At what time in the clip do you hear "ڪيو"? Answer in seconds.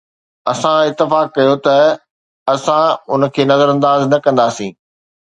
1.35-1.55